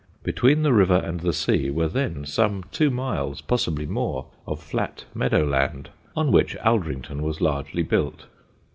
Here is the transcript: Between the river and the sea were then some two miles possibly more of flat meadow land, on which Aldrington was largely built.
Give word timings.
Between 0.23 0.63
the 0.63 0.73
river 0.73 0.95
and 0.95 1.19
the 1.19 1.31
sea 1.31 1.69
were 1.69 1.87
then 1.87 2.25
some 2.25 2.63
two 2.71 2.89
miles 2.89 3.39
possibly 3.39 3.85
more 3.85 4.31
of 4.47 4.59
flat 4.59 5.05
meadow 5.13 5.45
land, 5.45 5.91
on 6.15 6.31
which 6.31 6.55
Aldrington 6.57 7.21
was 7.21 7.39
largely 7.39 7.83
built. 7.83 8.25